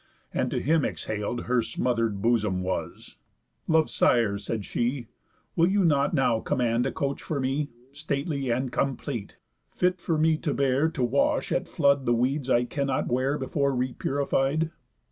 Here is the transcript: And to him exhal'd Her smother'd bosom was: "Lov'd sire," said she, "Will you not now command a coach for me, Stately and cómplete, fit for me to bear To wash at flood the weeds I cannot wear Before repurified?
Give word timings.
And 0.33 0.49
to 0.49 0.59
him 0.59 0.81
exhal'd 0.83 1.41
Her 1.41 1.61
smother'd 1.61 2.23
bosom 2.23 2.63
was: 2.63 3.17
"Lov'd 3.67 3.91
sire," 3.91 4.39
said 4.39 4.65
she, 4.65 5.09
"Will 5.55 5.69
you 5.69 5.85
not 5.85 6.11
now 6.15 6.39
command 6.39 6.87
a 6.87 6.91
coach 6.91 7.21
for 7.21 7.39
me, 7.39 7.69
Stately 7.93 8.49
and 8.49 8.71
cómplete, 8.71 9.35
fit 9.69 9.99
for 9.99 10.17
me 10.17 10.37
to 10.37 10.55
bear 10.55 10.89
To 10.89 11.03
wash 11.03 11.51
at 11.51 11.69
flood 11.69 12.07
the 12.07 12.15
weeds 12.15 12.49
I 12.49 12.63
cannot 12.63 13.09
wear 13.09 13.37
Before 13.37 13.73
repurified? 13.73 14.71